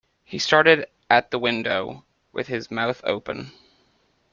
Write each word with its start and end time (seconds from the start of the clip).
He 0.25 0.39
stared 0.39 0.87
at 1.11 1.29
the 1.29 1.37
window, 1.37 2.05
with 2.31 2.47
his 2.47 2.71
mouth 2.71 3.01
open. 3.03 3.51